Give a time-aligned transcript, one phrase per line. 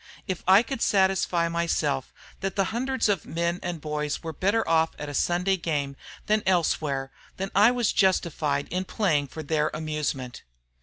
[0.27, 4.89] If I could satisfy myself that the hundreds of men and boys were better off
[4.97, 10.41] at a Sunday game than elsewhere, then I was justified in playing for their amusement."